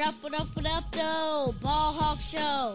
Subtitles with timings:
[0.00, 1.54] What up, what up, what up, though?
[1.60, 2.74] Ball Hawk Show.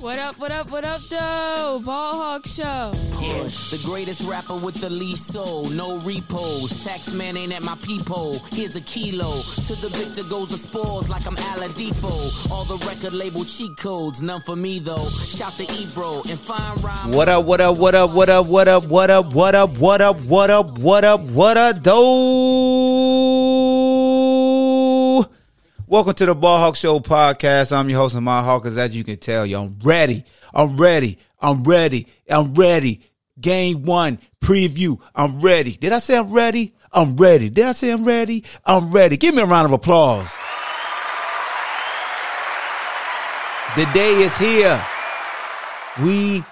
[0.00, 1.82] What up, what up, what up, though?
[1.84, 2.92] Ball Hawk Show.
[3.20, 6.82] Yeah, the greatest rapper with the least soul, no repos.
[6.84, 8.38] Tax man ain't at my peephole.
[8.50, 9.42] Here's a kilo.
[9.42, 12.50] To the victor goes the spores like I'm Oladipo.
[12.50, 15.10] All the record label cheat codes, none for me though.
[15.10, 17.12] Shout the Ebro and fine rhyme.
[17.12, 20.00] What up, what up, what up, what up, what up, what up, what up, what
[20.00, 22.91] up, what up, what up, what up, though?
[25.92, 27.70] Welcome to the Ball Hawk Show podcast.
[27.70, 28.78] I'm your host, my Hawkers.
[28.78, 30.24] As you can tell, yo, I'm ready.
[30.54, 31.18] I'm ready.
[31.38, 32.06] I'm ready.
[32.30, 33.02] I'm ready.
[33.38, 34.98] Game one preview.
[35.14, 35.72] I'm ready.
[35.72, 36.72] Did I say I'm ready?
[36.94, 37.50] I'm ready.
[37.50, 38.42] Did I say I'm ready?
[38.64, 39.18] I'm ready.
[39.18, 40.30] Give me a round of applause.
[43.76, 44.82] The day is here.
[46.00, 46.42] We,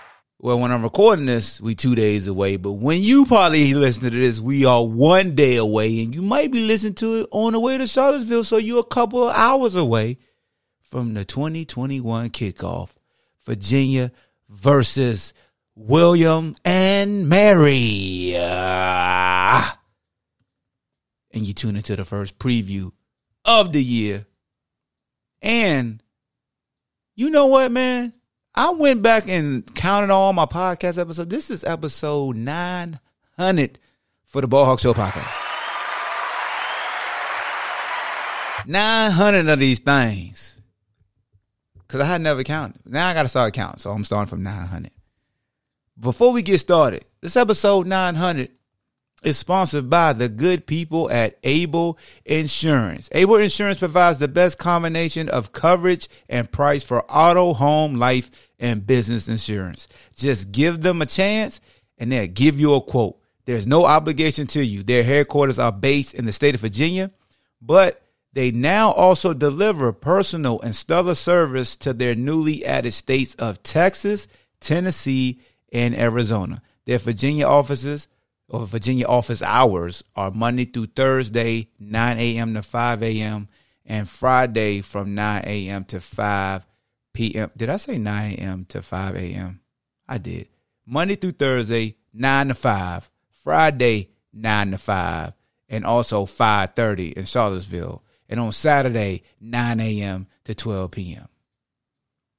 [0.42, 2.56] well, when I'm recording this, we two days away.
[2.56, 6.50] But when you probably listen to this, we are one day away, and you might
[6.50, 8.44] be listening to it on the way to Charlottesville.
[8.44, 10.16] So you're a couple of hours away
[10.80, 12.88] from the 2021 kickoff.
[13.44, 14.12] Virginia
[14.48, 15.34] versus
[15.74, 18.34] William and Mary.
[18.38, 19.78] Ah.
[21.32, 22.92] and you tune into the first preview
[23.44, 24.27] of the year.
[25.42, 26.02] And
[27.14, 28.14] you know what, man?
[28.55, 31.29] I went back and counted all my podcast episodes.
[31.29, 33.79] This is episode 900
[34.27, 35.33] for the Ball Hawk Show podcast.
[38.67, 40.56] 900 of these things.
[41.78, 42.84] Because I had never counted.
[42.84, 43.78] Now I got to start counting.
[43.78, 44.91] So I'm starting from 900.
[45.98, 48.51] Before we get started, this episode 900
[49.22, 53.08] is sponsored by the good people at Able Insurance.
[53.12, 58.86] Able Insurance provides the best combination of coverage and price for auto, home, life, and
[58.86, 59.88] business insurance.
[60.16, 61.60] Just give them a chance
[61.98, 63.18] and they'll give you a quote.
[63.44, 64.82] There's no obligation to you.
[64.82, 67.10] Their headquarters are based in the state of Virginia,
[67.60, 68.00] but
[68.32, 74.28] they now also deliver personal and stellar service to their newly added states of Texas,
[74.60, 75.41] Tennessee,
[75.72, 76.62] and Arizona.
[76.86, 78.09] Their Virginia offices
[78.50, 82.55] or Virginia office hours are Monday through Thursday, 9 a.m.
[82.55, 83.49] to 5 a.m.,
[83.87, 85.84] and Friday from 9 a.m.
[85.84, 86.66] to 5
[87.12, 87.50] p.m.
[87.56, 88.65] Did I say 9 a.m.
[88.66, 89.60] to 5 a.m.?
[90.09, 90.49] I did.
[90.87, 93.10] Monday through Thursday, 9 to 5.
[93.43, 95.33] Friday, 9 to 5.
[95.69, 98.05] And also 5.30 in Charlottesville.
[98.28, 100.27] And on Saturday, 9 a.m.
[100.44, 101.28] to 12 p.m.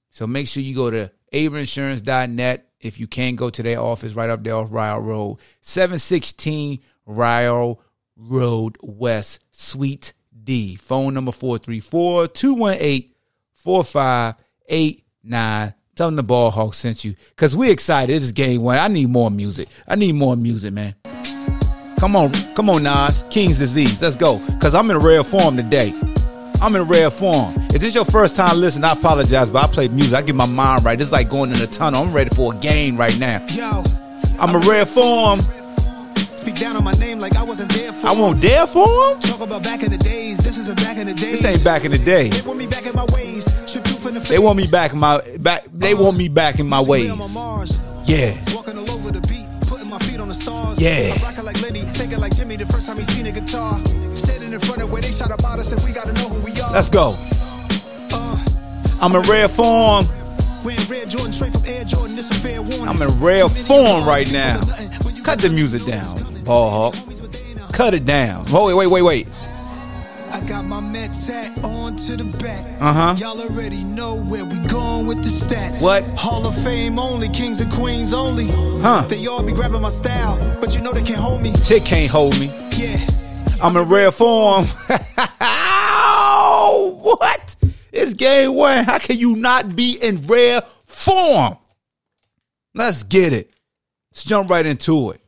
[0.10, 4.30] So make sure you go to ableinsurance.net if you can go to their office right
[4.30, 7.80] up there off Rio Road, 716 Rio
[8.18, 10.76] Road West, Suite D.
[10.76, 13.12] Phone number 434 218
[13.54, 15.74] 4589.
[15.94, 17.16] Tell them the ball hawk sent you.
[17.36, 18.16] Cause we excited.
[18.16, 18.78] This is game one.
[18.78, 19.68] I need more music.
[19.88, 20.96] I need more music, man.
[22.00, 23.24] Come on, come on, Nas.
[23.30, 24.02] King's disease.
[24.02, 24.42] Let's go.
[24.60, 25.94] Cause I'm in rare form today.
[26.62, 27.56] I'm in rare form.
[27.74, 30.14] If this your first time listening, I apologize, but I play music.
[30.14, 31.00] I get my mind right.
[31.02, 32.04] It's like going in a tunnel.
[32.04, 33.44] I'm ready for a game right now.
[33.50, 33.84] Yo,
[34.40, 35.40] I'm in rare form.
[36.36, 38.08] speak down on my name like I wasn't there for.
[38.08, 39.20] I won't dare form.
[39.22, 40.38] talk about back in the days.
[40.38, 41.42] This isn't back in the days.
[41.42, 42.30] This ain't back in the day.
[42.30, 43.46] They want me back in my ways.
[43.46, 45.66] The They want me back in my back.
[45.74, 47.10] They want me back in my ways.
[48.06, 48.38] Yeah.
[48.54, 50.80] Walking all over the beat, putting my feet on the stars.
[50.80, 51.14] Yeah.
[51.16, 53.80] I'm rocking like Lenny, thinking like Jimmy the first time he seen a guitar.
[54.16, 56.31] Standing in front of where they shot about us, and we gotta know who we
[56.31, 56.31] are.
[56.74, 57.16] Let's go.
[58.14, 58.46] Uh,
[59.02, 60.08] I'm in rare form.
[60.64, 62.16] wearing red Jordan straight from Air Jordan.
[62.16, 62.88] This a fair warning.
[62.88, 64.60] I'm in rare form right now.
[65.24, 66.16] Cut the music down,
[66.46, 66.96] Ball Hawk.
[67.74, 68.46] Cut it down.
[68.50, 69.28] Oh, wait, wait, wait, wait.
[70.32, 72.66] I got my Mets hat on to the back.
[72.80, 73.16] Uh-huh.
[73.18, 75.84] Y'all already know where we going with the stats.
[75.84, 76.04] What?
[76.18, 78.48] Hall of Fame only, kings and queens only.
[78.82, 79.06] Huh.
[79.10, 81.52] They all be grabbing my style, but you know they can't hold me.
[81.68, 82.48] They can't hold me.
[82.78, 82.98] Yeah.
[83.62, 84.68] I'm in rare form.
[87.02, 87.56] what?
[87.92, 88.84] It's game one.
[88.84, 91.58] How can you not be in rare form?
[92.74, 93.52] Let's get it.
[94.12, 95.22] Let's jump right into it.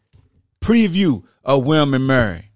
[0.62, 2.50] Preview of William and Mary.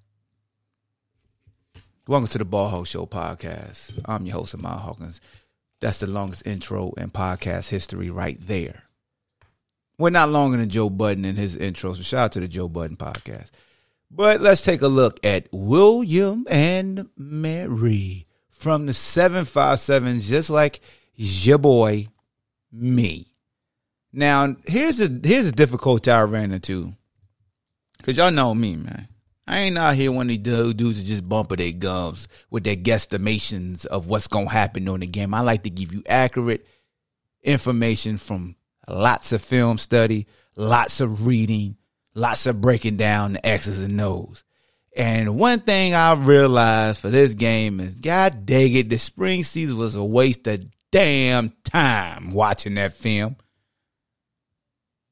[2.07, 3.99] Welcome to the Ball Hawk Show podcast.
[4.05, 5.19] I'm your host, Ahmad Hawkins.
[5.81, 8.83] That's the longest intro in podcast history right there.
[9.97, 11.97] We're not longer than Joe Budden in his intros.
[11.97, 13.49] So shout out to the Joe Budden podcast.
[14.09, 18.26] But let's take a look at William and Mary
[18.57, 20.81] from the 757, just like
[21.15, 22.07] your boy,
[22.71, 23.33] me.
[24.11, 26.93] Now, here's a here's a difficulty I ran into.
[28.03, 29.07] Cause y'all know me, man.
[29.47, 32.75] I ain't out here one of these dudes that just bumping their gums with their
[32.75, 35.33] guesstimations of what's gonna happen during the game.
[35.33, 36.65] I like to give you accurate
[37.43, 38.55] information from
[38.87, 41.77] lots of film study, lots of reading,
[42.13, 44.43] lots of breaking down the X's and O's.
[44.97, 49.77] And one thing I realized for this game is, God dang it, the spring season
[49.77, 53.35] was a waste of damn time watching that film.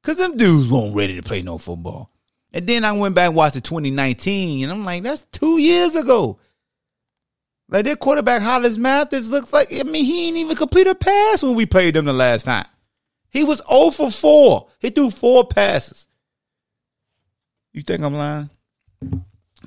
[0.01, 2.11] Cause them dudes weren't ready to play no football.
[2.51, 5.95] And then I went back and watched the 2019, and I'm like, that's two years
[5.95, 6.39] ago.
[7.69, 11.43] Like their quarterback Hollis Mathis looks like I mean he ain't even complete a pass
[11.43, 12.67] when we played them the last time.
[13.29, 14.67] He was 0 for 4.
[14.79, 16.07] He threw four passes.
[17.73, 18.49] You think I'm lying?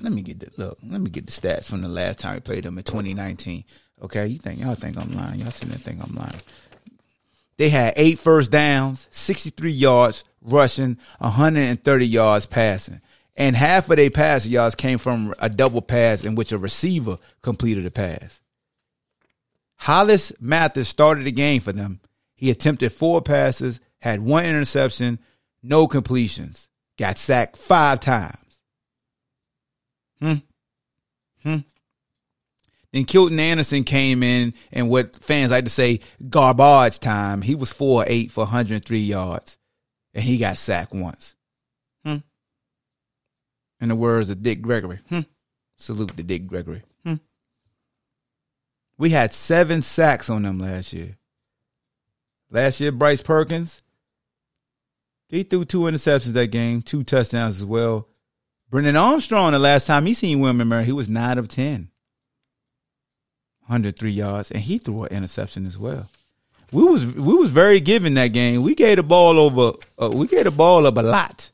[0.01, 0.77] Let me get the look.
[0.87, 3.63] Let me get the stats from the last time we played them in 2019.
[4.01, 5.39] Okay, you think y'all think I'm lying?
[5.41, 6.41] Y'all sitting there think I'm lying?
[7.57, 13.01] They had eight first downs, 63 yards rushing, 130 yards passing.
[13.35, 17.17] And half of their pass yards came from a double pass in which a receiver
[17.41, 18.41] completed a pass.
[19.77, 22.01] Hollis Mathis started the game for them.
[22.35, 25.19] He attempted four passes, had one interception,
[25.61, 28.48] no completions, got sacked five times.
[30.21, 30.33] Hmm.
[31.43, 31.57] Hmm.
[32.91, 37.41] Then Kilton Anderson came in and what fans like to say garbage time.
[37.41, 39.57] He was 4 8 for 103 yards.
[40.13, 41.35] And he got sacked once.
[42.03, 42.17] Hmm.
[43.79, 44.99] In the words of Dick Gregory.
[45.09, 45.21] Hmm.
[45.77, 46.81] Salute to Dick Gregory.
[47.05, 47.15] Hmm.
[48.97, 51.17] We had seven sacks on them last year.
[52.51, 53.83] Last year, Bryce Perkins,
[55.27, 58.08] he threw two interceptions that game, two touchdowns as well.
[58.69, 61.89] Brennan Armstrong, the last time he seen William Murray, he was 9 of 10.
[63.61, 66.09] 103 yards, and he threw an interception as well.
[66.71, 68.61] We was we was very given that game.
[68.61, 69.77] We gave the ball over.
[70.01, 71.51] Uh, we gave the ball up a lot,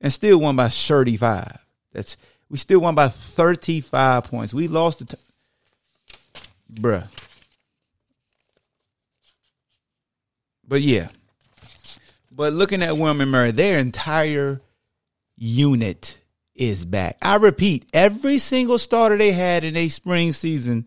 [0.00, 1.58] and still won by 35.
[1.92, 2.16] That's
[2.48, 4.54] we still won by 35 points.
[4.54, 5.22] We lost the, t-
[6.72, 7.08] bruh.
[10.66, 11.08] But yeah,
[12.30, 14.60] but looking at William Murray, their entire
[15.40, 16.18] unit
[16.54, 17.16] is back.
[17.20, 20.86] I repeat, every single starter they had in a spring season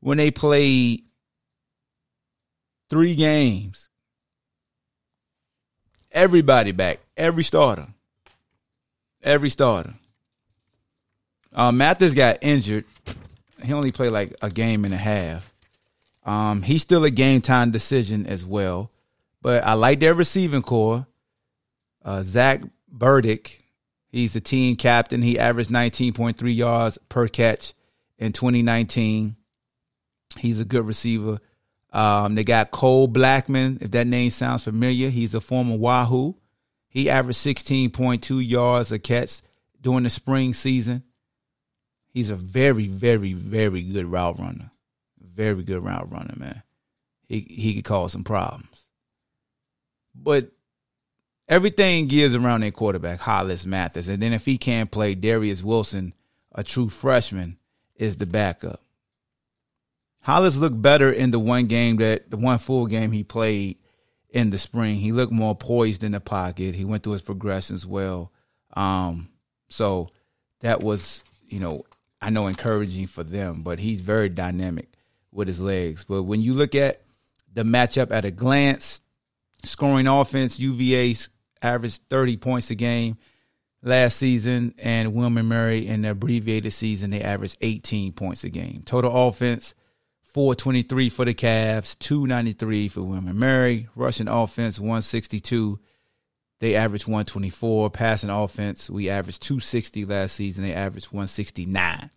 [0.00, 1.04] when they played
[2.90, 3.88] three games.
[6.10, 6.98] Everybody back.
[7.16, 7.86] Every starter.
[9.22, 9.94] Every starter.
[11.54, 12.84] Uh, Mathis got injured.
[13.62, 15.50] He only played like a game and a half.
[16.24, 18.90] Um, he's still a game time decision as well.
[19.40, 21.06] But I like their receiving core.
[22.04, 23.61] Uh, Zach Burdick,
[24.12, 25.22] he's the team captain.
[25.22, 27.74] He averaged 19.3 yards per catch
[28.18, 29.34] in 2019.
[30.38, 31.38] He's a good receiver.
[31.92, 35.10] Um, they got Cole Blackman, if that name sounds familiar.
[35.10, 36.36] He's a former Wahoo.
[36.88, 39.42] He averaged 16.2 yards a catch
[39.80, 41.02] during the spring season.
[42.08, 44.70] He's a very, very, very good route runner.
[45.18, 46.62] Very good route runner, man.
[47.26, 48.84] He he could cause some problems.
[50.14, 50.52] But
[51.52, 54.08] everything gears around their quarterback, Hollis Mathis.
[54.08, 56.14] And then if he can't play, Darius Wilson,
[56.54, 57.58] a true freshman,
[57.94, 58.80] is the backup.
[60.22, 63.76] Hollis looked better in the one game that the one full game he played
[64.30, 64.96] in the spring.
[64.96, 66.74] He looked more poised in the pocket.
[66.74, 68.32] He went through his progressions well.
[68.72, 69.28] Um,
[69.68, 70.08] so
[70.60, 71.84] that was, you know,
[72.22, 74.94] I know encouraging for them, but he's very dynamic
[75.30, 76.04] with his legs.
[76.04, 77.02] But when you look at
[77.52, 79.02] the matchup at a glance,
[79.64, 81.28] scoring offense, UVA's
[81.62, 83.16] averaged 30 points a game
[83.82, 88.82] last season, and William Murray in the abbreviated season, they averaged 18 points a game.
[88.84, 89.74] Total offense,
[90.32, 93.88] 423 for the Cavs, 293 for William Murray.
[93.94, 95.78] Rushing offense, 162.
[96.60, 97.90] They averaged 124.
[97.90, 100.64] Passing offense, we averaged 260 last season.
[100.64, 102.10] They averaged 169.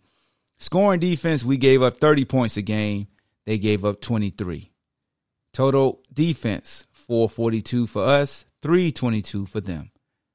[0.58, 3.08] Scoring defense, we gave up 30 points a game.
[3.44, 4.70] They gave up 23.
[5.52, 9.92] Total defense, 442 for us, 322 for them.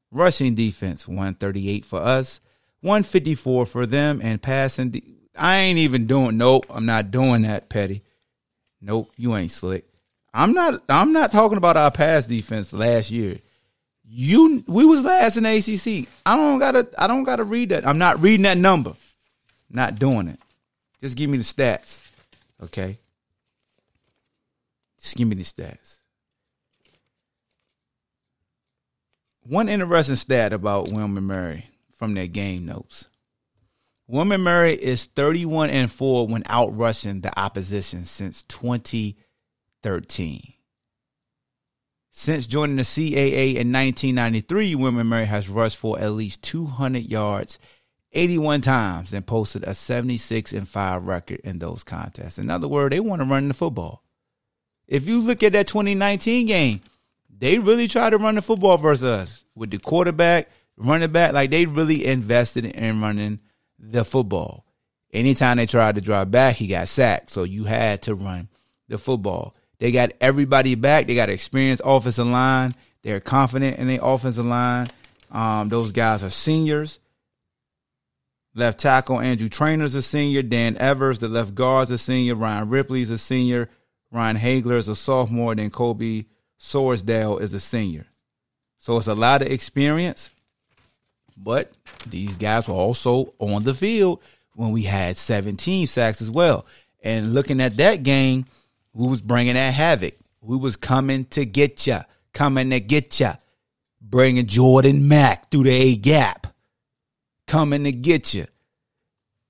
[0.10, 2.40] Rushing defense, 138 for us,
[2.80, 4.22] 154 for them.
[4.24, 5.04] And passing, de-
[5.38, 6.38] I ain't even doing.
[6.38, 8.02] Nope, I'm not doing that, Petty.
[8.80, 9.84] Nope, you ain't slick.
[10.34, 10.82] I'm not.
[10.88, 13.40] I'm not talking about our pass defense last year.
[14.08, 16.08] You, we was last in ACC.
[16.26, 16.88] I don't gotta.
[16.98, 17.86] I don't gotta read that.
[17.86, 18.94] I'm not reading that number.
[19.70, 20.40] Not doing it.
[21.02, 22.08] Just give me the stats,
[22.64, 22.98] okay?
[25.02, 25.98] Just give me the stats.
[29.44, 31.66] One interesting stat about William Murray
[31.98, 33.08] from their game notes.
[34.08, 40.54] William Murray is 31 and 4 when out rushing the opposition since 2013.
[42.12, 47.58] Since joining the CAA in 1993, William Murray has rushed for at least 200 yards
[48.12, 52.38] 81 times and posted a 76 and 5 record in those contests.
[52.38, 54.04] In other words, they want to run the football.
[54.88, 56.82] If you look at that 2019 game,
[57.42, 61.34] they really tried to run the football versus us with the quarterback, running back.
[61.34, 63.40] Like they really invested in running
[63.80, 64.64] the football.
[65.12, 67.32] Anytime they tried to drive back, he got sacked.
[67.32, 68.48] So you had to run
[68.88, 69.56] the football.
[69.80, 71.08] They got everybody back.
[71.08, 72.74] They got experienced offensive line.
[73.02, 74.90] They're confident in their offensive line.
[75.32, 77.00] Um, those guys are seniors.
[78.54, 80.44] Left tackle Andrew Trainer's a senior.
[80.44, 82.36] Dan Evers, the left guard's a senior.
[82.36, 83.68] Ryan Ripley's a senior.
[84.12, 85.56] Ryan Hagler is a sophomore.
[85.56, 86.28] Then Colby
[86.62, 88.06] Sorsdal is a senior.
[88.78, 90.30] So it's a lot of experience.
[91.36, 91.72] But
[92.06, 94.22] these guys were also on the field
[94.54, 96.68] when we had 17 sacks as well.
[97.04, 98.46] And looking at that game,
[98.94, 100.16] we was bringing that havoc?
[100.40, 102.04] We was coming to get ya?
[102.34, 103.36] Coming to get ya?
[104.00, 106.48] Bringing Jordan Mack through the A gap.
[107.48, 108.46] Coming to get ya.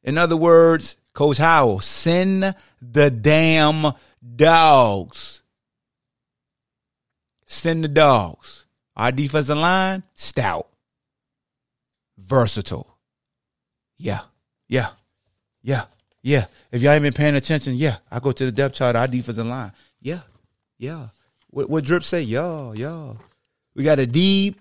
[0.02, 3.94] In other words, Coach Howell, send the damn
[4.36, 5.41] dogs.
[7.52, 8.66] Send the dogs.
[8.96, 10.70] Our defensive line, stout.
[12.18, 12.98] Versatile.
[13.98, 14.22] Yeah.
[14.70, 14.92] Yeah.
[15.62, 15.84] Yeah.
[16.22, 16.46] Yeah.
[16.72, 17.98] If y'all ain't been paying attention, yeah.
[18.10, 19.74] I go to the depth chart, our defensive line.
[20.02, 20.22] Yeah.
[20.78, 21.10] Yeah.
[21.50, 22.22] What, what Drip say?
[22.22, 23.18] Y'all, y'all.
[23.76, 24.58] We got a deep.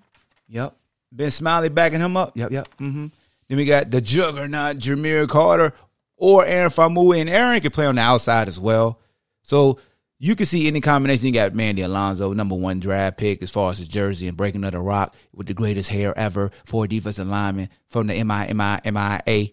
[0.48, 0.74] Yep.
[1.12, 2.36] Ben Smiley backing him up.
[2.36, 2.68] Yep, yep.
[2.80, 3.06] Mm-hmm.
[3.48, 5.74] Then we got the juggernaut Jahmeer Carter
[6.16, 8.98] or Aaron Faumui, and Aaron can play on the outside as well.
[9.42, 9.78] So
[10.22, 11.28] you can see any combination.
[11.28, 14.62] You got Mandy Alonso, number one draft pick as far as his jersey and breaking
[14.64, 18.84] of the rock with the greatest hair ever for a defensive lineman from the MIMIMIA.
[18.84, 19.48] MI, MIA.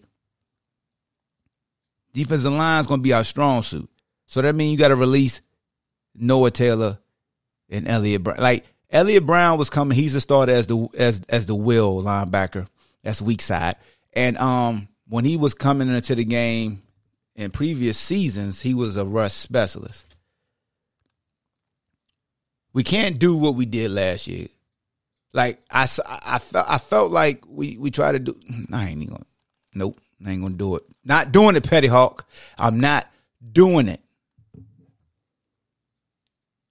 [2.12, 3.88] Defensive line is going to be our strong suit.
[4.26, 5.40] So that means you got to release
[6.14, 6.98] Noah Taylor
[7.70, 8.38] and Elliott Brown.
[8.38, 9.96] Like Elliott Brown was coming.
[9.96, 12.66] He's a starter as the as as the will linebacker.
[13.02, 13.76] That's weak side.
[14.12, 16.82] And um when he was coming into the game
[17.34, 20.04] in previous seasons, he was a rush specialist.
[22.72, 24.48] We can't do what we did last year.
[25.32, 28.38] Like I, I, I, felt, like we, we tried to do.
[28.72, 29.26] I ain't even gonna.
[29.74, 30.82] Nope, I ain't gonna do it.
[31.04, 32.26] Not doing it, Petty Hawk.
[32.58, 33.08] I'm not
[33.52, 34.00] doing it.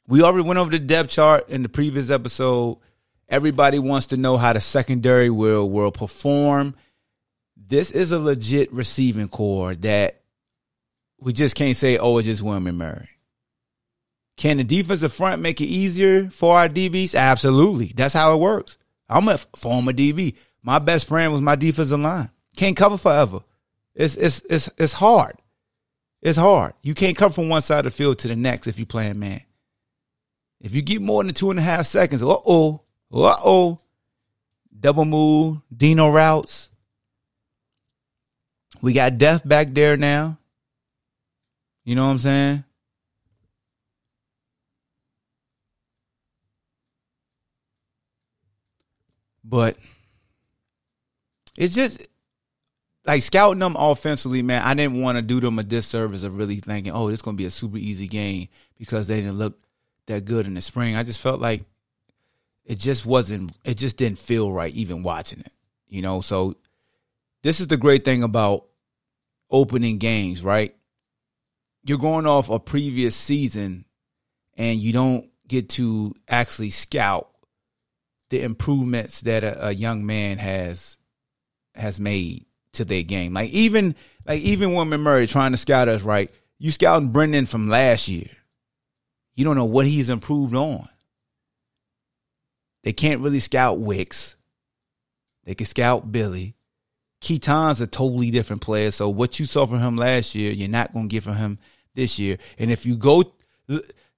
[0.08, 2.80] We already went over the depth chart in the previous episode.
[3.30, 6.76] Everybody wants to know how the secondary will will perform.
[7.56, 10.22] This is a legit receiving core that
[11.20, 13.10] we just can't say, oh, it's just William Murray.
[14.38, 17.16] Can the defensive front make it easier for our DBs?
[17.16, 17.92] Absolutely.
[17.96, 18.78] That's how it works.
[19.10, 20.36] I'm a former DB.
[20.62, 22.30] My best friend was my defensive line.
[22.56, 23.40] Can't cover forever.
[23.96, 25.38] It's it's it's it's hard.
[26.22, 26.74] It's hard.
[26.84, 29.20] You can't come from one side of the field to the next if you're playing
[29.20, 29.42] man.
[30.60, 33.80] If you get more than two and a half seconds, uh oh, uh oh,
[34.80, 36.70] double move, Dino routes.
[38.82, 40.38] We got death back there now.
[41.84, 42.64] You know what I'm saying?
[49.48, 49.78] But
[51.56, 52.06] it's just
[53.06, 54.62] like scouting them offensively, man.
[54.62, 57.42] I didn't want to do them a disservice of really thinking, oh, it's going to
[57.42, 59.58] be a super easy game because they didn't look
[60.08, 60.96] that good in the spring.
[60.96, 61.64] I just felt like
[62.66, 65.52] it just wasn't, it just didn't feel right even watching it,
[65.88, 66.20] you know?
[66.20, 66.56] So
[67.44, 68.66] this is the great thing about
[69.50, 70.76] opening games, right?
[71.86, 73.86] You're going off a previous season
[74.58, 77.30] and you don't get to actually scout
[78.30, 80.98] the improvements that a, a young man has
[81.76, 83.34] has made to their game.
[83.34, 86.30] Like even like even when Murray trying to scout us, right?
[86.60, 88.30] You scouting Brendan from last year.
[89.36, 90.88] You don't know what he's improved on.
[92.84, 94.36] They can't really scout Wicks.
[95.44, 96.56] They can scout Billy.
[97.22, 98.92] Keytaon's a totally different player.
[98.92, 101.60] So what you saw from him last year, you're not going to get from him
[101.96, 102.38] this year.
[102.58, 103.34] And if you go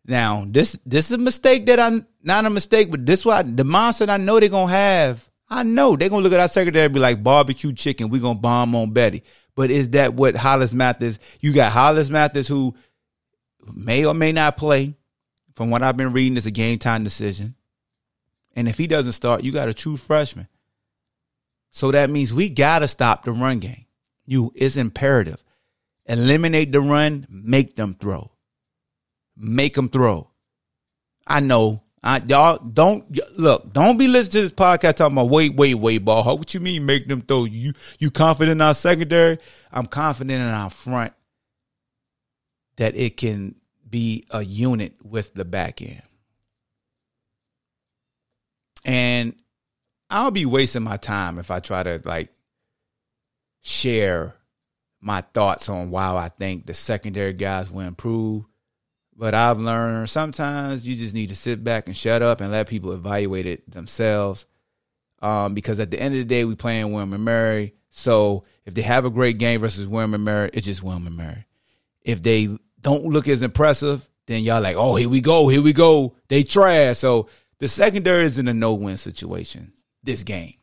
[0.09, 3.63] now, this this is a mistake that I not a mistake, but this what the
[3.63, 5.29] mindset I know they're gonna have.
[5.49, 8.09] I know they're gonna look at our secretary and be like barbecue chicken.
[8.09, 9.23] We're gonna bomb on Betty.
[9.55, 11.19] But is that what Hollis Mathis?
[11.39, 12.75] You got Hollis Mathis who
[13.73, 14.95] may or may not play.
[15.55, 17.55] From what I've been reading, it's a game time decision.
[18.55, 20.47] And if he doesn't start, you got a true freshman.
[21.71, 23.85] So that means we gotta stop the run game.
[24.25, 25.43] You it's imperative.
[26.05, 28.31] Eliminate the run, make them throw.
[29.39, 30.29] Make them throw.
[31.25, 31.83] I know.
[32.03, 33.05] I, y'all don't
[33.37, 33.73] look.
[33.73, 36.37] Don't be listening to this podcast talking about wait, wait, wait, ball.
[36.37, 37.45] What you mean make them throw?
[37.45, 39.37] You you confident in our secondary?
[39.71, 41.13] I'm confident in our front
[42.77, 43.55] that it can
[43.89, 46.01] be a unit with the back end.
[48.85, 49.35] And
[50.09, 52.31] I'll be wasting my time if I try to like
[53.61, 54.35] share
[55.01, 58.45] my thoughts on why I think the secondary guys will improve.
[59.19, 62.69] But I've learned sometimes you just need to sit back and shut up and let
[62.69, 64.45] people evaluate it themselves.
[65.21, 67.73] Um, because at the end of the day, we playing William and Mary.
[67.89, 71.17] So If they have a great game versus William and Mary, it's just William and
[71.17, 71.45] Mary.
[72.01, 72.47] If they
[72.79, 76.15] don't look as impressive, then y'all like, oh, here we go, here we go.
[76.29, 76.99] They trash.
[76.99, 80.53] So the secondary is in a no-win situation this game.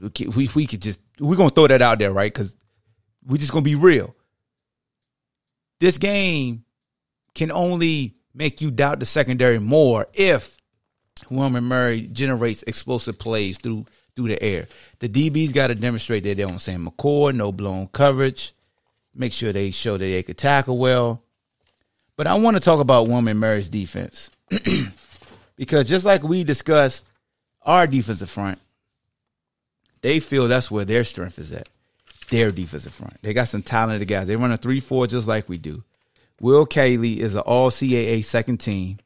[0.00, 2.32] We, we, we could just we're gonna throw that out there, right?
[2.32, 2.56] Because
[3.26, 4.14] we're just gonna be real.
[5.80, 6.64] This game
[7.34, 10.56] can only make you doubt the secondary more if
[11.30, 14.66] William Murray generates explosive plays through through the air.
[14.98, 18.52] The DBs got to demonstrate that they're on Sam McCord, no blown coverage.
[19.14, 21.22] Make sure they show that they could tackle well.
[22.16, 24.30] But I want to talk about William Murray's defense
[25.56, 27.06] because just like we discussed
[27.62, 28.58] our defensive front,
[30.00, 31.68] they feel that's where their strength is at.
[32.30, 33.22] Their defensive front.
[33.22, 34.26] They got some talented guys.
[34.26, 35.84] They run a 3 4 just like we do.
[36.40, 38.98] Will Cayley is an all CAA second team.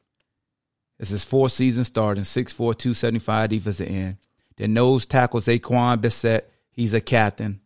[0.99, 4.17] This is fourth season starting, 6'4, 275 defensive end.
[4.55, 6.49] Then nose tackles Zaquan Bissett.
[6.71, 7.61] He's a captain.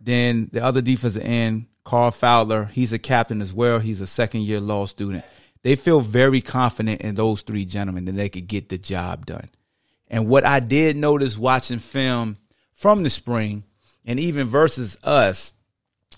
[0.00, 3.78] Then the other defensive end, Carl Fowler, he's a captain as well.
[3.78, 5.24] He's a second year law student.
[5.62, 9.50] They feel very confident in those three gentlemen that they could get the job done.
[10.08, 12.36] And what I did notice watching film
[12.72, 13.64] from the spring
[14.04, 15.54] and even versus us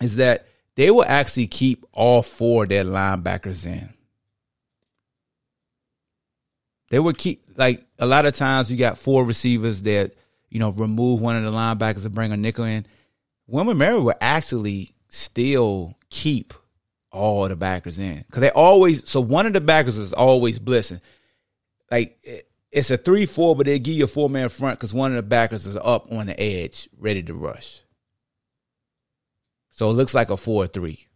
[0.02, 0.47] is that
[0.78, 3.92] they will actually keep all four of their linebackers in.
[6.90, 10.12] They would keep like a lot of times you got four receivers that,
[10.50, 12.86] you know, remove one of the linebackers and bring a nickel in.
[13.48, 16.54] William Mary will actually still keep
[17.10, 18.24] all the backers in.
[18.30, 21.00] Cause they always so one of the backers is always blitzing.
[21.90, 24.94] Like it- it's a three four, but they give you a four man front because
[24.94, 27.82] one of the backers is up on the edge, ready to rush.
[29.78, 31.06] So it looks like a four three.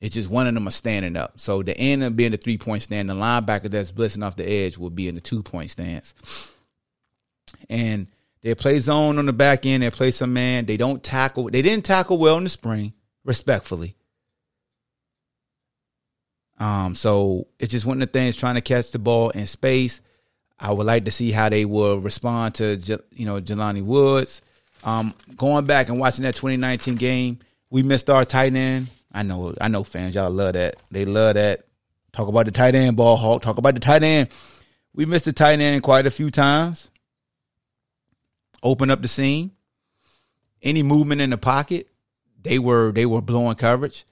[0.00, 1.38] It's just one of them are standing up.
[1.38, 4.50] So the end of being the three point stand, the linebacker that's blitzing off the
[4.50, 6.14] edge will be in the two point stance.
[7.68, 8.06] And
[8.40, 9.82] they play zone on the back end.
[9.82, 10.64] They play some man.
[10.64, 11.50] They don't tackle.
[11.50, 12.94] They didn't tackle well in the spring,
[13.26, 13.94] respectfully.
[16.58, 20.00] Um, so it's just one of the things trying to catch the ball in space.
[20.58, 22.80] I would like to see how they will respond to
[23.12, 24.40] you know Jelani Woods.
[24.82, 28.88] Um, going back and watching that 2019 game, we missed our tight end.
[29.12, 30.76] I know, I know, fans, y'all love that.
[30.90, 31.66] They love that.
[32.12, 33.42] Talk about the tight end, ball hawk.
[33.42, 34.28] Talk about the tight end.
[34.94, 36.90] We missed the tight end quite a few times.
[38.62, 39.52] Open up the seam.
[40.62, 41.88] Any movement in the pocket,
[42.42, 44.04] they were they were blowing coverage.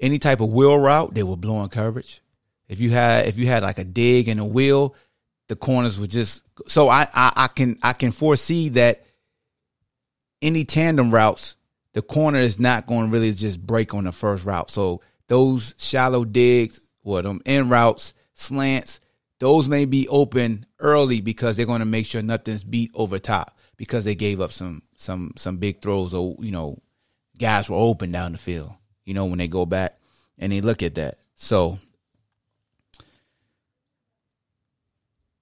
[0.00, 2.22] Any type of wheel route, they were blowing coverage.
[2.68, 4.94] If you had if you had like a dig and a wheel,
[5.48, 9.04] the corners would just so I, I I can I can foresee that
[10.40, 11.56] any tandem routes,
[11.94, 14.70] the corner is not going to really just break on the first route.
[14.70, 19.00] So those shallow digs or them in routes, slants,
[19.38, 23.58] those may be open early because they're going to make sure nothing's beat over top
[23.76, 26.78] because they gave up some some some big throws or you know
[27.38, 28.72] guys were open down the field.
[29.04, 29.98] You know when they go back
[30.38, 31.16] and they look at that.
[31.34, 31.78] So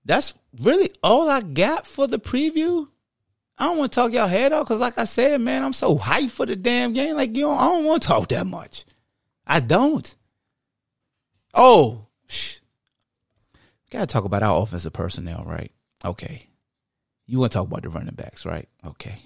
[0.04, 2.88] that's really all I got for the preview.
[3.60, 5.98] I don't want to talk y'all head off because, like I said, man, I'm so
[5.98, 7.14] hyped for the damn game.
[7.14, 8.86] Like, you know, I don't want to talk that much.
[9.46, 10.14] I don't.
[11.52, 12.60] Oh, shh.
[13.90, 15.70] gotta talk about our offensive personnel, right?
[16.02, 16.46] Okay.
[17.26, 18.66] You want to talk about the running backs, right?
[18.84, 19.16] Okay.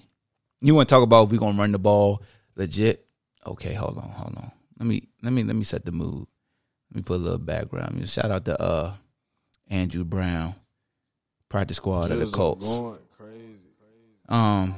[0.59, 2.21] You want to talk about we gonna run the ball
[2.55, 3.05] legit?
[3.47, 4.51] Okay, hold on, hold on.
[4.79, 6.27] Let me let me let me set the mood.
[6.91, 8.09] Let me put a little background.
[8.09, 8.93] Shout out to uh
[9.69, 10.55] Andrew Brown,
[11.47, 12.67] practice squad of the Colts.
[12.67, 12.99] Going.
[14.29, 14.75] Um,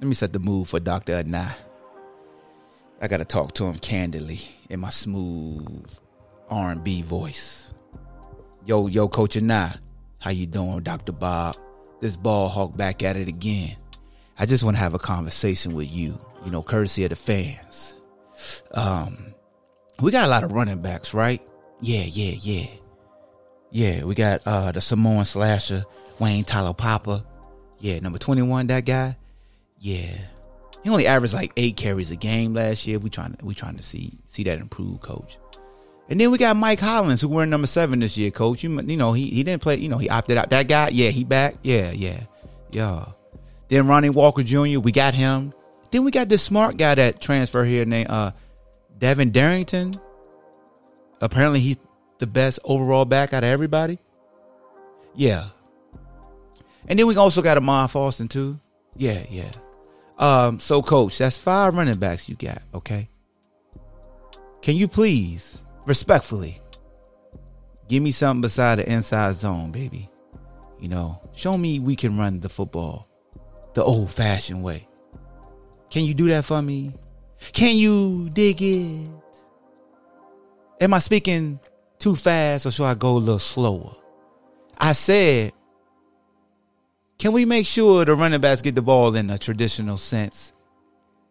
[0.00, 1.54] let me set the mood for Doctor Anae.
[3.00, 5.88] I gotta talk to him candidly in my smooth
[6.50, 7.72] R and B voice.
[8.64, 9.78] Yo, yo, Coach Anae,
[10.18, 11.56] how you doing, Doctor Bob?
[12.00, 13.76] This ball hawk back at it again.
[14.38, 16.18] I just want to have a conversation with you.
[16.44, 17.96] You know, courtesy of the fans.
[18.72, 19.34] Um,
[20.00, 21.42] we got a lot of running backs, right?
[21.80, 22.66] Yeah, yeah, yeah.
[23.70, 25.84] Yeah, we got uh the Samoan slasher,
[26.18, 27.24] Wayne Taulapapa.
[27.80, 29.16] Yeah, number 21, that guy.
[29.78, 30.16] Yeah.
[30.82, 32.98] He only averaged like eight carries a game last year.
[32.98, 35.38] We trying to we trying to see see that improve, coach.
[36.08, 38.62] And then we got Mike Hollins, who wearing number seven this year, coach.
[38.62, 40.50] You you know, he he didn't play, you know, he opted out.
[40.50, 41.56] That guy, yeah, he back.
[41.62, 42.20] Yeah, yeah.
[42.70, 43.06] Yeah.
[43.68, 45.52] Then Ronnie Walker Jr., we got him.
[45.90, 48.32] Then we got this smart guy that transferred here named uh
[48.98, 50.00] Devin Darrington.
[51.20, 51.76] Apparently he's
[52.18, 53.98] the best overall back out of everybody.
[55.14, 55.48] Yeah.
[56.88, 58.58] And then we also got Amaad Foston too.
[58.96, 59.52] Yeah, yeah.
[60.18, 63.08] Um, so coach, that's five running backs you got, okay?
[64.62, 66.60] Can you please, respectfully,
[67.88, 70.10] give me something beside the inside zone, baby?
[70.80, 73.06] You know, show me we can run the football.
[73.74, 74.88] the old fashioned way.
[75.90, 76.92] Can you do that for me?
[77.52, 79.08] Can you dig it?
[80.80, 81.60] Am I speaking
[81.98, 83.94] too fast or should I go a little slower?
[84.76, 85.52] I said,
[87.18, 90.52] can we make sure the running backs get the ball in a traditional sense?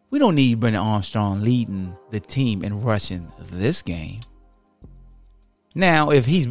[0.09, 4.21] We don't need Brennan Armstrong leading the team in rushing this game.
[5.75, 6.47] Now, if he's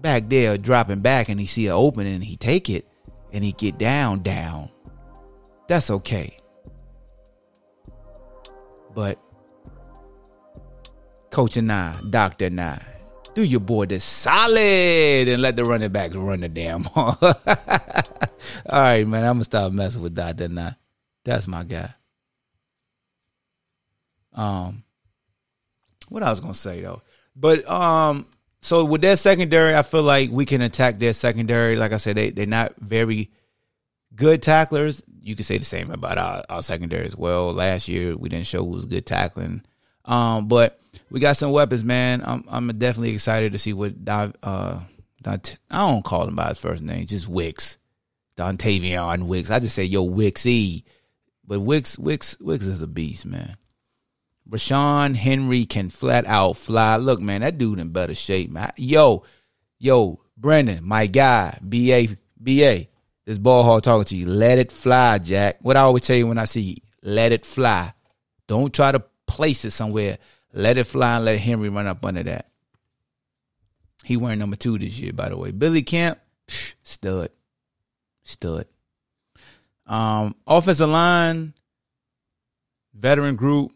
[0.00, 2.86] back there dropping back and he see an opening and he take it
[3.32, 4.70] and he get down, down,
[5.68, 6.36] that's okay.
[8.94, 9.20] But
[11.30, 12.89] Coach Anae, Doctor Anae,
[13.40, 17.16] do your boy this solid and let the running backs run the damn ball.
[17.20, 17.34] All
[18.70, 19.24] right, man.
[19.24, 20.76] I'm gonna stop messing with Doctor Anae.
[21.24, 21.94] That's my guy.
[24.34, 24.84] Um,
[26.08, 27.02] what I was gonna say though,
[27.34, 28.26] but um,
[28.60, 31.76] so with their secondary, I feel like we can attack their secondary.
[31.76, 33.30] Like I said, they they're not very
[34.14, 35.02] good tacklers.
[35.22, 37.52] You could say the same about our, our secondary as well.
[37.52, 39.62] Last year we didn't show who was good tackling.
[40.04, 42.22] Um, but we got some weapons, man.
[42.24, 44.80] I'm I'm definitely excited to see what uh,
[45.24, 45.38] I
[45.70, 47.78] don't call him by his first name, just Wicks,
[48.36, 49.50] Dontavion Wicks.
[49.50, 50.84] I just say yo Wixie,
[51.46, 53.56] but Wicks Wicks Wicks is a beast, man.
[54.48, 56.96] Ra'Shaun Henry can flat out fly.
[56.96, 58.72] Look, man, that dude in better shape, man.
[58.76, 59.22] Yo,
[59.78, 62.86] yo, Brendan, my guy, BA, BA,
[63.26, 64.26] this ball hog talking to you.
[64.26, 65.58] Let it fly, Jack.
[65.60, 67.92] What I always tell you when I see you, let it fly.
[68.48, 69.04] Don't try to
[69.40, 70.18] place it somewhere.
[70.52, 72.50] Let it fly and let Henry run up under that.
[74.04, 75.50] He wearing number two this year, by the way.
[75.50, 76.18] Billy Kemp,
[76.82, 77.30] stud.
[78.22, 78.66] Stud.
[79.86, 81.54] Um, offensive line,
[82.92, 83.72] veteran group,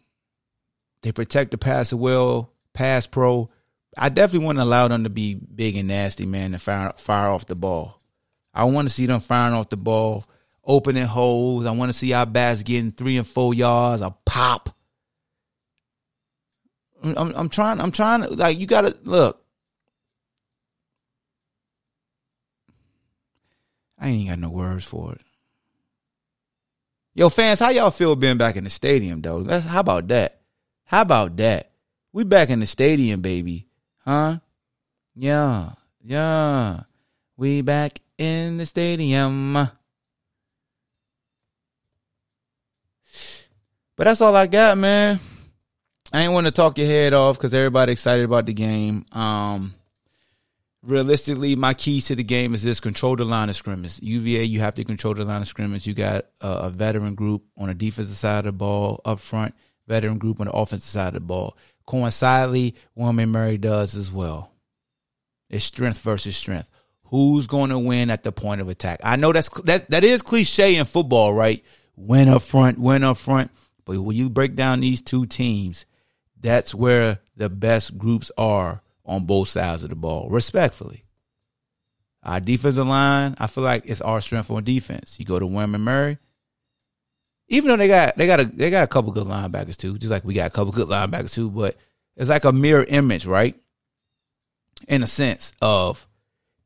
[1.01, 3.49] they protect the passer well, pass pro.
[3.97, 7.31] I definitely want to allow them to be big and nasty, man, and fire fire
[7.31, 7.99] off the ball.
[8.53, 10.25] I want to see them firing off the ball,
[10.63, 11.65] opening holes.
[11.65, 14.74] I want to see our bats getting three and four yards, a pop.
[17.03, 17.79] I'm, I'm trying.
[17.79, 18.59] I'm trying to like.
[18.59, 19.41] You gotta look.
[23.97, 25.21] I ain't got no words for it.
[27.13, 29.37] Yo, fans, how y'all feel being back in the stadium though?
[29.37, 30.41] Let's, how about that?
[30.83, 31.71] How about that?
[32.11, 33.67] We back in the stadium, baby.
[34.03, 34.39] Huh?
[35.15, 35.71] Yeah.
[36.03, 36.81] Yeah.
[37.37, 39.53] We back in the stadium.
[39.53, 39.71] But
[44.03, 45.19] that's all I got, man.
[46.15, 49.05] I ain't want to talk your head off because everybody excited about the game.
[49.11, 49.73] Um,
[50.81, 53.99] realistically, my keys to the game is this: control the line of scrimmage.
[54.01, 55.85] UVA, you have to control the line of scrimmage.
[55.85, 59.55] You got a, a veteran group on the defensive side of the ball up front
[59.87, 61.57] veteran group on the offensive side of the ball.
[61.85, 64.53] Coincidentally, William Murray does as well.
[65.49, 66.69] It's strength versus strength.
[67.07, 69.01] Who's going to win at the point of attack?
[69.03, 71.61] I know that's that that is cliche in football, right?
[71.97, 73.51] Win up front, win up front.
[73.83, 75.85] But when you break down these two teams,
[76.45, 81.03] that's where the best groups are on both sides of the ball, respectfully.
[82.21, 85.19] Our defensive line, I feel like it's our strength on defense.
[85.19, 86.19] You go to William Murray,
[87.47, 90.11] even though they got they got a they got a couple good linebackers too, just
[90.11, 91.75] like we got a couple good linebackers too, but
[92.15, 93.55] it's like a mirror image, right?
[94.87, 96.07] In a sense of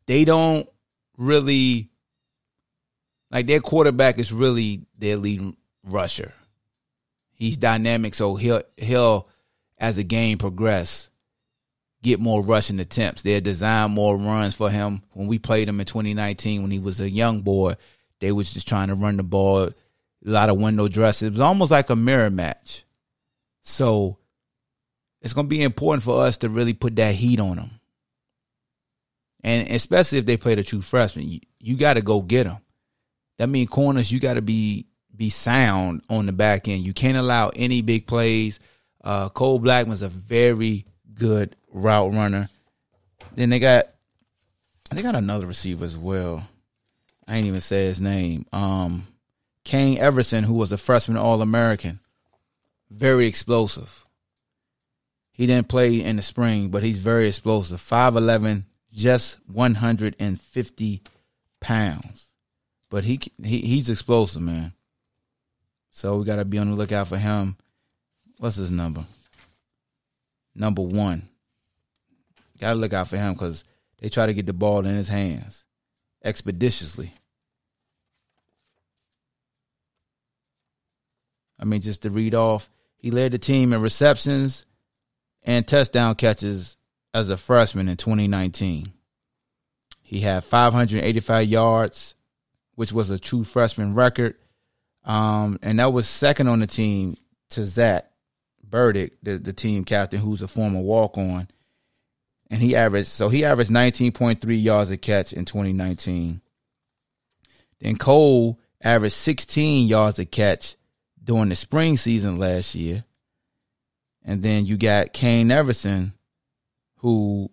[0.08, 0.68] they don't
[1.18, 1.90] really
[3.32, 6.34] like their quarterback is really their lead rusher.
[7.32, 9.30] He's dynamic, so he'll he'll
[9.80, 11.10] as the game progress
[12.02, 13.22] get more rushing attempts.
[13.22, 15.04] They'll design more runs for him.
[15.14, 17.76] When we played him in 2019, when he was a young boy,
[18.20, 19.70] they was just trying to run the ball
[20.26, 21.28] a lot of window dresses.
[21.28, 22.86] It was almost like a mirror match.
[23.62, 24.18] So
[25.22, 27.72] it's going to be important for us to really put that heat on them.
[29.42, 32.58] And especially if they play the true freshman, you, you got to go get them.
[33.38, 36.82] That means corners, you got to be be sound on the back end.
[36.82, 38.60] You can't allow any big plays.
[39.04, 42.50] Uh, Cole Blackmon's a very good route runner.
[43.36, 43.86] Then they got
[44.92, 46.48] they got another receiver as well.
[47.28, 48.46] I ain't even say his name.
[48.52, 49.08] Um,
[49.64, 52.00] Kane Everson, who was a freshman All American,
[52.90, 54.04] very explosive.
[55.32, 57.80] He didn't play in the spring, but he's very explosive.
[57.80, 61.02] 5'11, just 150
[61.60, 62.28] pounds.
[62.90, 64.74] But he, he he's explosive, man.
[65.92, 67.56] So we got to be on the lookout for him.
[68.40, 69.04] What's his number?
[70.56, 71.30] Number one.
[72.60, 73.64] Got to look out for him because
[74.00, 75.66] they try to get the ball in his hands
[76.24, 77.14] expeditiously.
[81.60, 84.66] I mean, just to read off, he led the team in receptions
[85.44, 86.78] and touchdown catches
[87.14, 88.88] as a freshman in 2019.
[90.02, 92.16] He had 585 yards
[92.80, 94.38] which was a true freshman record.
[95.04, 97.18] Um, and that was second on the team
[97.50, 98.09] to Zach
[98.70, 101.48] Burdick, the, the team captain, who's a former walk on.
[102.50, 106.42] And he averaged so he averaged 19.3 yards a catch in 2019.
[107.80, 110.76] Then Cole averaged 16 yards a catch
[111.24, 113.04] during the spring season last year.
[114.26, 116.14] And then you got Kane Everson,
[116.98, 117.50] who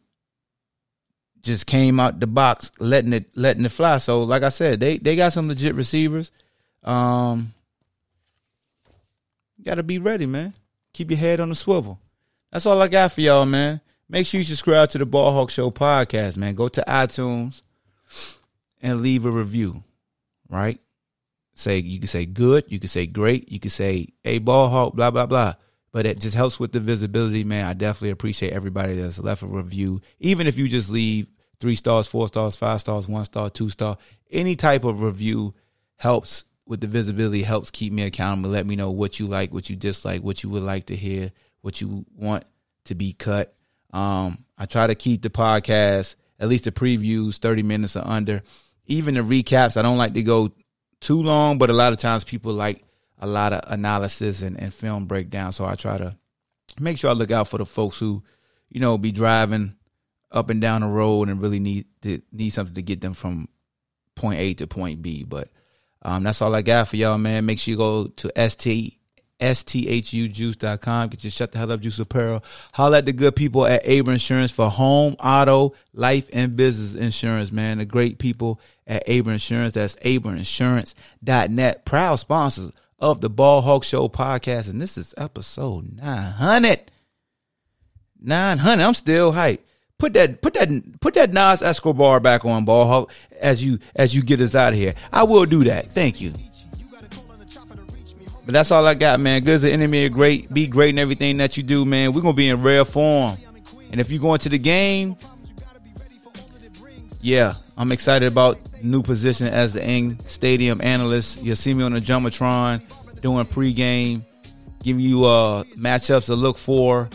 [1.42, 3.98] just came out the box letting it letting it fly.
[3.98, 6.30] So like I said, they they got some legit receivers.
[6.82, 7.52] Um
[9.62, 10.54] gotta be ready, man.
[10.96, 12.00] Keep your head on the swivel.
[12.50, 13.80] That's all I got for y'all, man.
[14.08, 16.54] Make sure you subscribe to the Ball Hawk Show podcast, man.
[16.54, 17.60] Go to iTunes
[18.80, 19.84] and leave a review.
[20.48, 20.80] Right?
[21.54, 24.94] Say you can say good, you can say great, you can say hey ball hawk,
[24.94, 25.54] blah blah blah
[25.96, 27.64] but it just helps with the visibility, man.
[27.64, 30.02] I definitely appreciate everybody that's left a review.
[30.20, 31.26] Even if you just leave
[31.58, 33.96] three stars, four stars, five stars, one star, two star,
[34.30, 35.54] any type of review
[35.96, 38.50] helps with the visibility, helps keep me accountable.
[38.50, 41.32] Let me know what you like, what you dislike, what you would like to hear,
[41.60, 42.44] what you want
[42.84, 43.54] to be cut.
[43.92, 48.42] Um, I try to keep the podcast, at least the previews, 30 minutes or under.
[48.86, 50.52] Even the recaps, I don't like to go
[51.00, 52.84] too long, but a lot of times people like
[53.18, 55.52] a lot of analysis and, and film breakdown.
[55.52, 56.16] So I try to
[56.78, 58.22] make sure I look out for the folks who,
[58.68, 59.76] you know, be driving
[60.30, 63.48] up and down the road and really need to need something to get them from
[64.14, 65.24] point A to point B.
[65.24, 65.48] But
[66.06, 67.46] um, that's all I got for y'all, man.
[67.46, 68.96] Make sure you go to ST
[69.40, 71.08] STHUjuice.com.
[71.08, 72.42] Get your shut the hell up juice apparel.
[72.72, 77.52] Holler at the good people at Able Insurance for home, auto, life, and business insurance,
[77.52, 77.78] man.
[77.78, 79.74] The great people at Able Insurance.
[79.74, 81.84] That's AbleInsurance.net.
[81.84, 86.90] Proud sponsors of the Ball Hawk Show podcast, and this is episode 900.
[88.22, 88.82] 900.
[88.82, 89.60] I'm still hype.
[89.98, 94.14] Put that, put that, put that Nas Escobar back on Ball Hawk as you as
[94.14, 94.94] you get us out of here.
[95.12, 95.86] I will do that.
[95.86, 96.32] Thank you.
[98.46, 99.42] But that's all I got, man.
[99.42, 100.52] Good as an enemy great.
[100.54, 102.12] Be great in everything that you do, man.
[102.12, 103.36] We're gonna be in rare form.
[103.90, 105.16] And if you go into the game,
[107.20, 111.42] yeah, I'm excited about new position as the Ing Stadium analyst.
[111.42, 112.82] You'll see me on the Jumbotron
[113.20, 114.22] doing pregame,
[114.82, 117.10] giving you uh matchups to look for,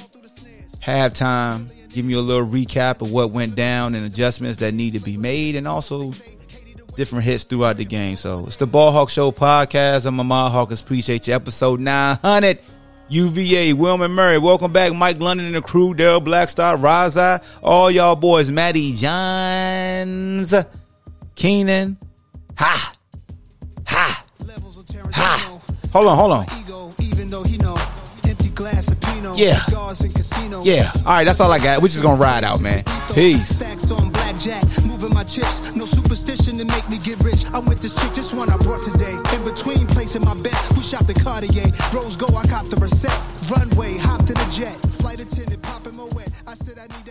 [0.82, 5.00] halftime, giving you a little recap of what went down and adjustments that need to
[5.00, 6.14] be made, and also
[6.96, 8.18] different hits throughout the game.
[8.18, 10.06] So it's the Ball Hawk Show podcast.
[10.06, 10.82] I'm Ahmad Hawkins.
[10.82, 11.34] Appreciate you.
[11.34, 12.60] Episode 900.
[13.10, 14.38] UVA, Wilman Murray.
[14.38, 20.54] Welcome back, Mike London and the crew, Daryl Blackstar, Raza, all y'all boys, Maddie Johns,
[21.36, 21.98] Keenan.
[22.58, 22.96] Ha!
[23.86, 24.26] Ha!
[25.14, 25.46] Ha!
[25.92, 26.46] Hold on, hold on.
[29.38, 29.64] Yeah.
[30.64, 30.92] Yeah.
[30.98, 31.82] All right, that's all I got.
[31.82, 32.84] We're just going to ride out, man.
[33.14, 33.58] Peace.
[33.58, 35.62] Stacks on blackjack, moving my chips.
[35.76, 37.46] No superstition to make me get rich.
[37.54, 39.16] I'm with this chick, just one I brought today.
[39.36, 41.66] In between placing my bet, who shopped the Cartier?
[41.94, 43.12] Rose go, I copped the reset.
[43.52, 44.78] Runway, hopped in a jet.
[45.02, 46.30] Flight attendant, popping my wet.
[46.48, 47.11] I said I need